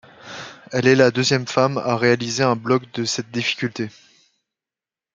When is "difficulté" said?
3.29-3.91